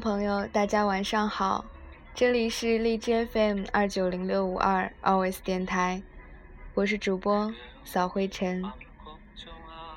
[0.00, 1.64] 朋友，大家晚上好，
[2.14, 6.02] 这里是荔枝 FM 二九零六五二 Always 电台，
[6.74, 7.52] 我是主播
[7.84, 8.64] 扫灰尘。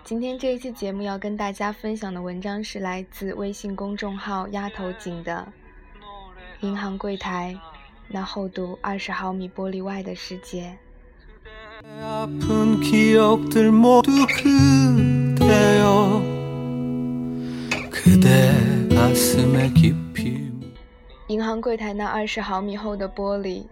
[0.03, 5.47] 今天这一期节目要跟大家分享的文章是来自微信公众号“丫头井”的
[6.65, 7.57] 《银行柜台
[8.07, 10.77] 那厚度二十毫米玻璃外的世界》。
[21.27, 23.67] 银行柜台那二十毫米厚的玻璃，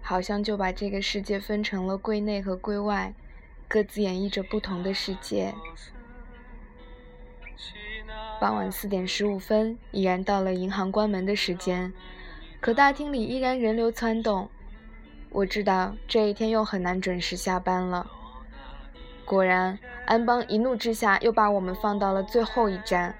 [0.00, 3.12] 好像就把这个世界分成了柜内和柜外，
[3.66, 5.52] 各自演绎着不同的世界。
[8.40, 11.92] 傍晚四点十五分，已然到了银行关门的时间，
[12.60, 14.48] 可大厅里依然人流窜动。
[15.30, 18.08] 我知道这一天又很难准时下班了。
[19.24, 19.76] 果然，
[20.06, 23.16] 安邦一怒之下又把我们放到了最后一站。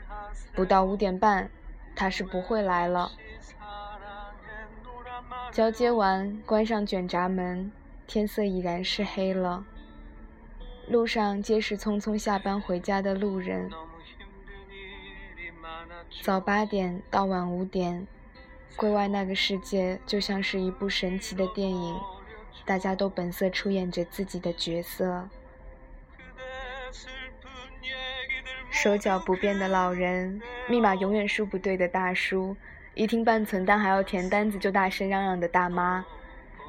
[0.55, 1.51] 不到五点半，
[1.95, 3.13] 他是不会来了。
[5.53, 7.73] 交接完，关上卷闸门，
[8.07, 9.65] 天色已然是黑了。
[10.89, 13.71] 路上皆是匆匆下班回家的路人。
[16.23, 18.07] 早八点到晚五点，
[18.77, 22.01] 柜外那个世界就像是一部神奇的电影，
[22.65, 25.29] 大家都本色出演着自己的角色。
[28.83, 32.57] 手脚不便的老人，密码永远输不对的大叔，
[32.95, 36.03] 一听办存单还要填单子就大声嚷嚷的大妈，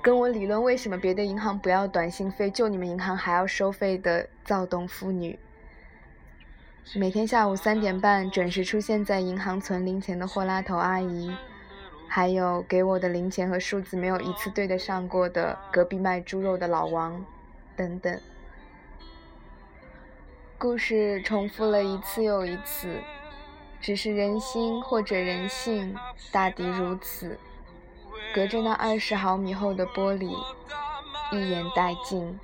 [0.02, 5.40] 跟我理论为什么别的银行不要短信费，就你们银行还要收费的躁动妇女。
[6.96, 11.34] 每天下午三点半准时出现在银行存零钱的货拉头阿姨，
[12.10, 17.24] 还有给我的零钱和数字没有一次对得上过的隔壁卖猪肉的老王，
[17.78, 18.20] 等等。
[20.62, 22.88] 故事重复了一次又一次，
[23.82, 25.96] 只是人心或者人性
[26.32, 27.36] 大抵如此。
[28.32, 30.30] 隔着那二十毫米厚的玻璃，
[31.32, 32.40] 一言殆尽。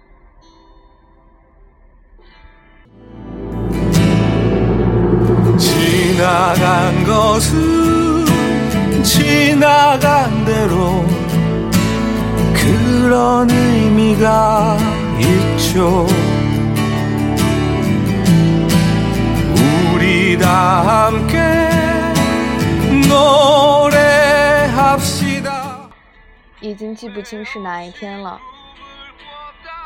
[26.60, 28.40] 已经记不清是哪一天了。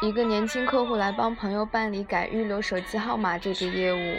[0.02, 4.18] 一个年轻客户来帮朋友办理改预留手机号码这个业务。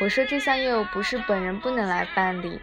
[0.00, 2.58] 我说这项业务不是本人不能来办理，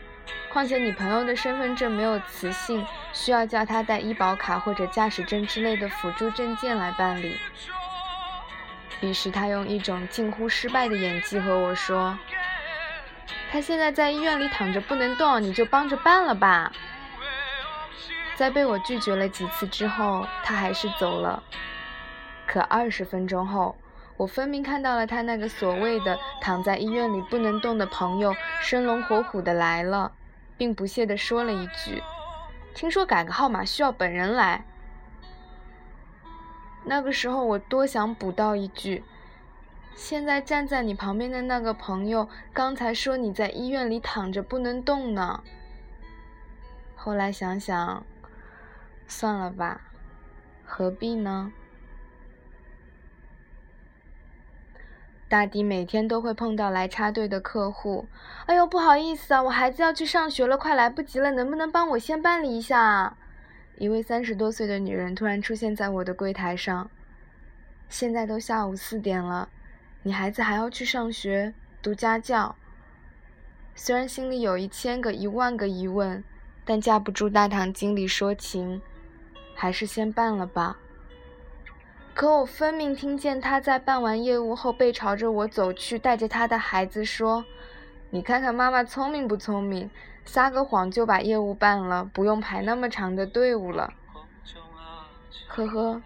[0.52, 7.38] 况且你朋友的身份证没有磁性，需要叫他带医保卡或者驾驶证之类的辅助证件来办理。
[9.02, 12.18] 于是他用一种近乎失败的演技和我说
[13.56, 16.74] ：“他现在在医院里躺着不能动，你就帮着办了吧。”
[18.36, 21.42] 在被我拒绝了几次之后，他还是走了。
[22.46, 23.78] 可二十分钟后，
[24.18, 30.12] 我分明看到了他那个所谓的躺在医院里不能动的朋友，生龙活虎的来了，
[30.58, 32.04] 并不屑地说了一句
[32.76, 34.66] ：“听说改个号码需要本人来。”
[36.84, 39.06] 那个时候，我多想补到一句
[39.96, 45.42] ：“现在站在你旁边的那个朋友，刚才说你在医院里躺着不能动呢。”
[46.96, 48.06] 后来想想，
[49.08, 49.82] 算了吧，
[50.66, 51.52] 何必呢？
[55.28, 58.08] 大抵每天都会碰到来插队的客户。
[58.46, 63.18] 哎呦，不好意思啊，我孩子要去上学了，快来不及了，能不能帮我先办理一下？
[63.78, 66.90] 一位三十多岁的女人突然出现在我的柜台上。
[67.90, 69.50] 现在都下午四点了，
[70.08, 71.52] 你孩子还要去上学
[71.82, 72.56] 读家教。
[73.74, 76.24] 虽然心里有一千个一万个疑问，
[76.64, 78.80] 但架不住大堂经理说情，
[79.56, 80.78] 还是先办了吧。
[82.14, 87.44] 可我分明听见他在办完业务后背朝着我走去，带着他的孩子说
[88.12, 89.90] ：“你看看妈妈聪明不聪明？”
[90.24, 93.92] 撒个谎就把业务办了，不用排那么长的队伍了。
[95.48, 96.00] 呵呵，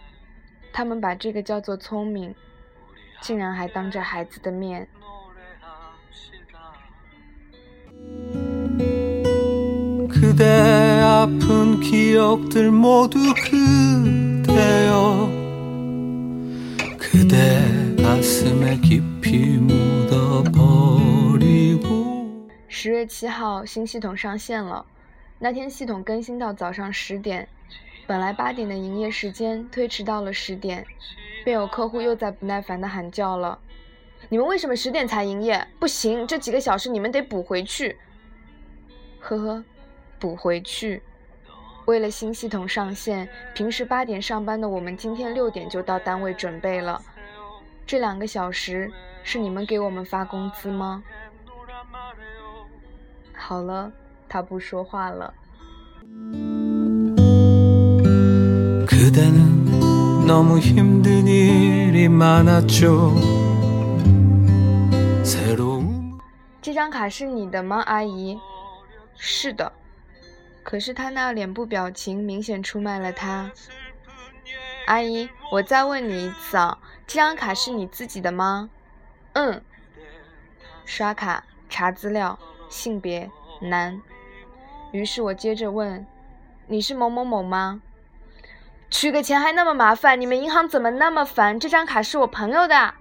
[0.71, 2.33] 他们把这个叫做聪明，
[3.21, 4.87] 竟然还当着孩子的面。
[22.67, 24.85] 十月七号，新系统上线了。
[25.37, 27.47] 那天系统更新到早上十点，
[28.07, 30.85] 本来八点的营业时间推迟到了十点，
[31.43, 33.59] 便有客户又在不耐烦地喊叫了
[34.29, 35.67] ：“你们为什么十点才营业？
[35.79, 37.97] 不行，这几个小时你们得补回去。”
[39.19, 39.63] 呵呵，
[40.19, 41.01] 补回去。
[41.85, 47.01] 为了新系统上线，平时八点上班的我们今天六点就到单位准备了。
[47.85, 48.91] 这两个小时
[49.23, 51.03] 是你们给我们发工资吗？
[53.35, 53.91] 好了，
[54.27, 55.33] 他不说话了。
[66.61, 68.39] 这张卡是你的吗，阿姨？
[69.17, 69.73] 是的。
[70.61, 73.49] 可是他那脸部表情明显出卖了他。
[74.85, 76.77] 阿姨，我再问你一次啊，
[77.07, 78.69] 这张卡是你自己的吗？
[79.33, 79.63] 嗯。
[80.85, 82.37] 刷卡，查资料，
[82.69, 83.31] 性别
[83.61, 83.99] 男。
[84.91, 86.05] 于是我接着问
[86.69, 87.81] ：“你是某某某吗？”
[88.89, 91.59] 取个钱还那么麻烦，你们银行怎么那么烦？
[91.59, 92.93] 这张卡是我朋友的。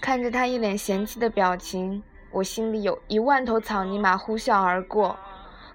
[0.00, 5.16] 看着他一脸嫌弃的表情，我心里有一万头草泥马呼啸而过。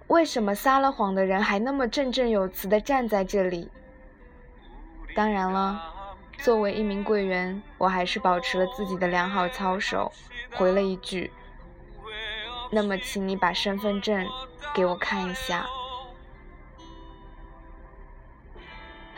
[0.07, 3.69] 为什么撒了谎的人还那么振振有词地站在这里？
[5.15, 5.81] 当然了，
[6.39, 10.11] 作为一名柜员，我还是保持了自己的良好操守，
[10.51, 11.31] 回了一句
[12.71, 14.27] ：“那么，请你把身份证
[14.73, 15.65] 给我看一下。”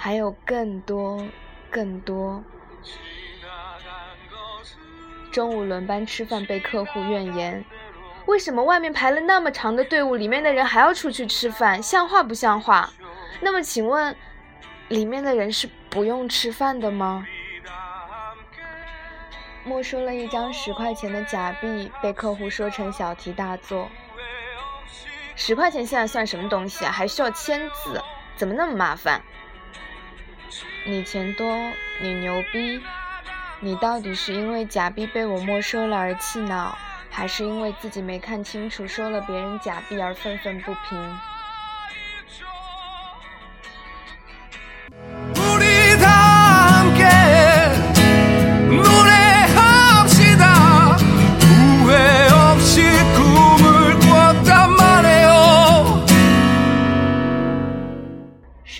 [0.03, 1.24] 还有更多，
[1.69, 2.44] 更多。
[5.31, 7.63] 中午轮班吃饭被客户怨言，
[8.25, 12.89] 为什么外面排了那么长的队伍，里面的人还要出去吃饭，像话不像话？
[13.42, 14.15] 那么请问，
[14.88, 17.27] 里面的人是不用吃饭的吗？
[19.63, 23.88] 没收了一张十块钱的假币，被客户说成小题大做。
[25.36, 26.92] 十块钱现在算什么东西啊？
[26.92, 28.01] 还需要签字，
[28.36, 29.21] 怎么那么麻烦？
[30.86, 31.56] 你钱多，
[32.00, 32.81] 你牛逼，
[33.59, 36.77] 你到底是因为假币被我没收了而气恼，
[37.09, 41.19] 还是因为自己没看清楚收了别人假币而愤愤不平？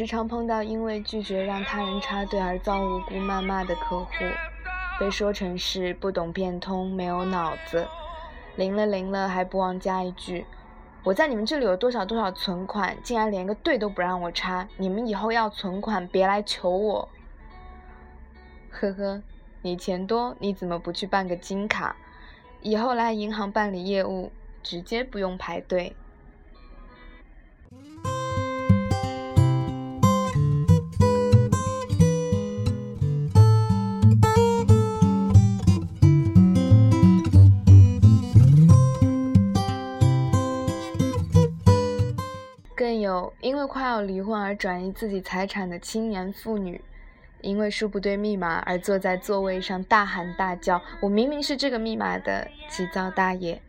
[0.02, 4.12] 时常碰到因为拒绝让他人插队而遭无辜谩骂的客户，
[5.00, 7.86] 被说成是不懂变通、没有脑子，
[8.56, 10.44] 灵了灵了还不忘加一句
[11.06, 17.08] ：“我在你们这里有多少多少存款，竟然连个队都不让我插，你们以后要存款别来求我。”
[18.74, 19.22] 呵呵，
[19.62, 21.96] 你钱多，你怎么不去办个金卡？
[22.62, 24.32] 以后来银行办理业务，
[24.64, 25.96] 直接不用排队。
[43.62, 46.82] 有因为快要离婚而转移自己财产的青年妇女，
[47.42, 53.62] 因为输不对密码而坐在座位上大喊大叫“我明明是这个密码的”急躁大爷，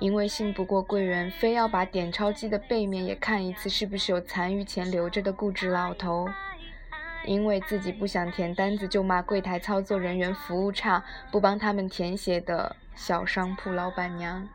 [0.00, 6.28] 因为信不过柜员非要把点钞机的背面也看一次是不是有残余钱留着的固执老头，
[7.24, 14.48] 因为自己不想填单子就骂柜台操作人员服务差不帮他们填写的小商铺老板娘，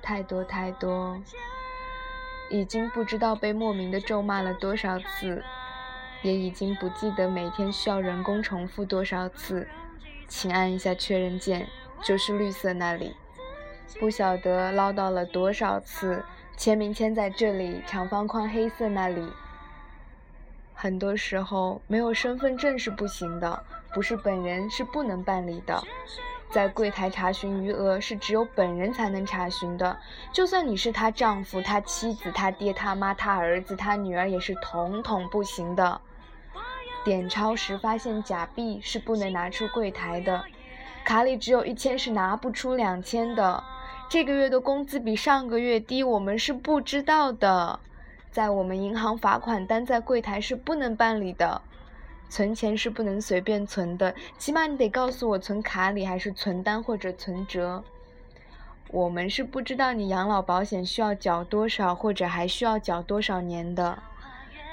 [0.00, 1.20] 太多太多。
[2.50, 5.42] 已经不知道被莫名的咒骂了多少次，
[6.22, 9.68] 也已经不记得每天需要人工重复多少次。
[10.26, 11.66] 请按一下确认键，
[12.02, 13.14] 就是绿色那里。
[13.98, 16.22] 不晓得唠叨了多少次，
[16.56, 19.26] 签名签在这里，长方框黑色那里。
[20.74, 25.82] 很多时候没有身份证是不行的，不是本人是不能办理的。
[26.50, 29.96] 在柜台查询余额是只有本人才能查询的，
[30.32, 36.00] 就算你是她丈夫、她妻子、她爹、她妈、她儿子、她女儿，也是统统不行的。
[37.04, 40.42] 点钞时发现假币是不能拿出柜台的，
[41.04, 43.62] 卡里只有一千是拿不出两千的。
[44.08, 47.78] 这个月的工资比上个月低，我们是不知道的。
[48.30, 51.60] 在我们银行罚款单在柜台是不能办理的。
[52.28, 57.82] 存钱是不能随便存的，起码你得告诉我存卡里还是存单或者存折。
[58.90, 63.98] 我们是不知道你养老保险需要缴多少，或者还需要缴多少年的。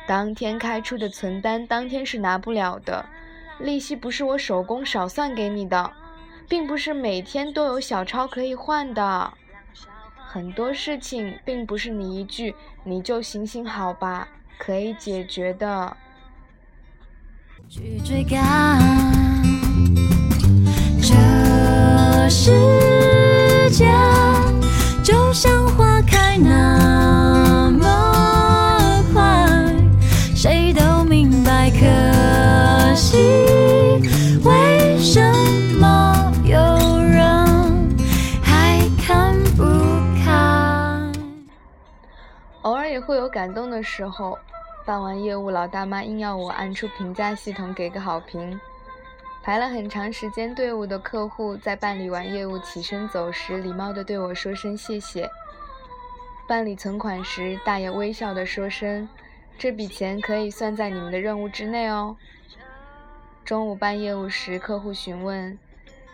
[0.08, 3.06] 当天开出的存单，当天是拿不了的。
[3.60, 5.92] 利息不是我手工少算给你的，
[6.48, 9.34] 并不是每天都有小钞可以换的。
[10.18, 14.28] 很多事情并不是你一句“你就行行好吧”
[14.60, 15.96] 可以解决的。
[17.68, 18.80] 去追赶
[21.02, 22.52] 这世
[23.72, 23.86] 界，
[25.04, 29.48] 就像花开那么快，
[30.36, 33.18] 谁都明白可惜。
[34.44, 35.22] 为什
[35.80, 36.58] 么有
[37.02, 37.98] 人
[38.42, 39.64] 还看不
[40.24, 41.12] 开？
[42.62, 44.38] 偶尔也会有感动的时候。
[44.86, 48.60] 办完业务，老大妈硬要我按出评价系统给个好评。
[49.42, 55.30] 排了很长时间队伍的客户，在办理完业务起身走时，礼貌地对我说声谢谢。
[56.48, 59.10] 办理存款时，大爷微笑地说声
[59.58, 62.16] ：“这笔钱可以算在你们的任务之内哦。”
[63.44, 65.58] 中午办业务时，客户询问：“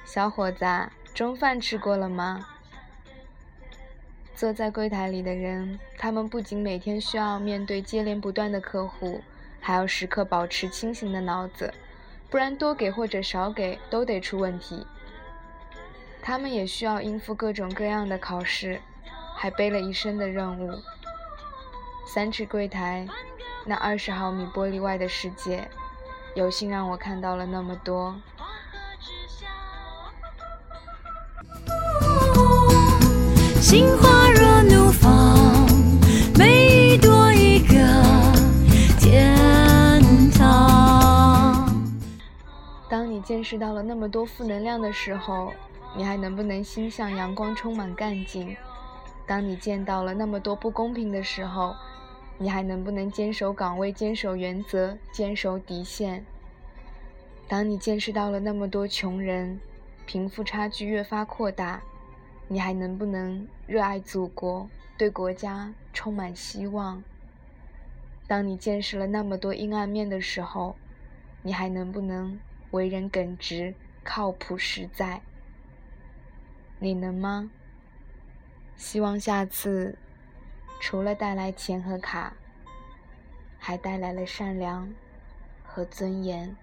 [0.05, 0.65] 小伙子，
[1.13, 2.45] 中饭吃过了吗？”
[4.35, 9.21] 坐在柜台里的人，他们不仅每天需要面对接连不断的客户，
[9.59, 11.71] 还要时刻保持清醒的脑子，
[12.29, 14.85] 不然多给或者少给都得出问题。
[16.23, 18.81] 他们也需要应付各种各样的考试，
[19.35, 20.79] 还背了一身的任务。
[22.07, 23.07] 三尺柜台，
[23.65, 25.69] 那二十毫米玻璃外的世界，
[26.33, 28.15] 有幸让我看到了那么多。
[33.61, 34.10] 心花
[43.31, 45.53] 见识到了那么多负能量的时候，
[45.95, 48.57] 你还能不能心向阳光，充满干劲？
[49.25, 51.73] 当你见到了那么多不公平的时候，
[52.37, 56.25] 你还能不能坚守岗位，坚守原则，坚守底线？
[57.47, 59.61] 当你见识到了那么多穷人，
[60.05, 61.81] 贫富差距越发扩大。
[62.49, 67.01] 你还能不能热爱祖国，对国家充满希望？
[68.27, 70.75] 当你见识了那么多阴暗面的时候，
[71.41, 72.37] 你还能不能
[72.71, 75.21] 为人耿直、靠谱、实在？
[76.79, 77.51] 你能吗？
[78.75, 79.97] 希望下次，
[80.81, 82.33] 除了带来钱和卡，
[83.59, 84.91] 还带来了善良
[85.63, 86.55] 和尊严。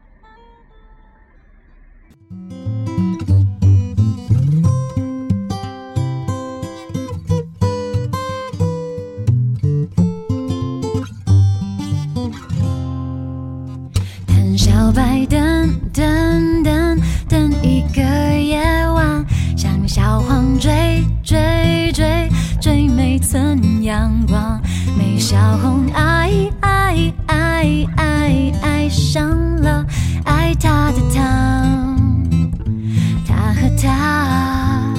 [33.81, 34.93] 他和他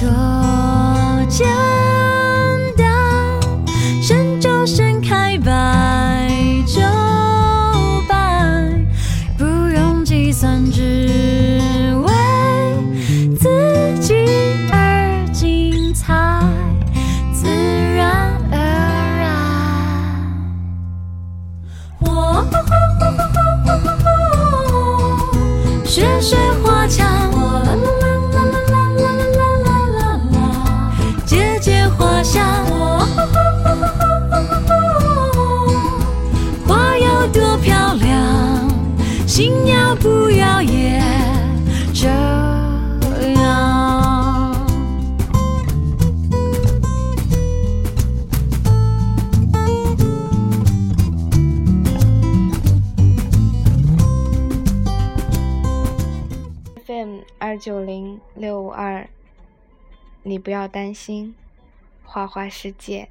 [0.00, 0.31] 多
[56.92, 59.08] m 二九零六五二，
[60.22, 61.34] 你不要担心，
[62.04, 63.08] 花花世界。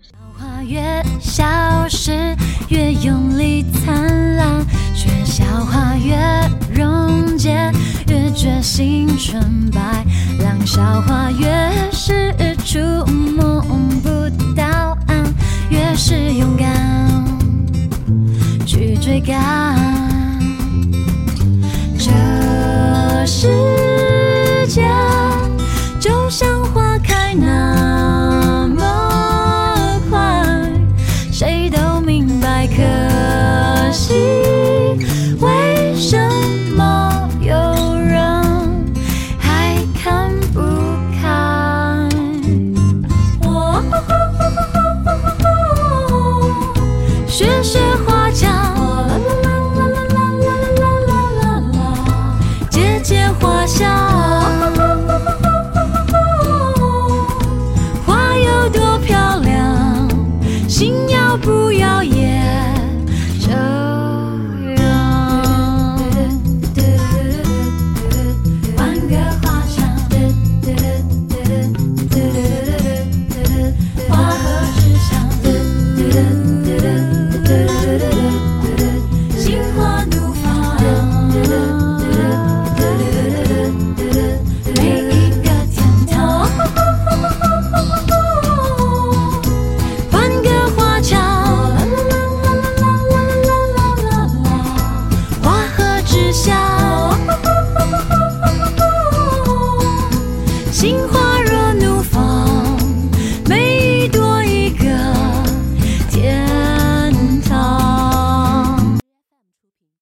[0.00, 0.80] 笑话越
[1.20, 1.44] 消
[1.90, 2.34] 失，
[2.70, 6.16] 越用力灿烂；却笑话越
[6.74, 7.70] 溶解，
[8.08, 10.02] 越决心纯白。
[10.38, 12.34] 让笑话越是
[12.64, 12.78] 触
[13.10, 13.60] 摸
[14.02, 14.08] 不
[14.54, 15.34] 到岸，
[15.68, 17.26] 越是勇敢
[18.66, 20.15] 去追赶。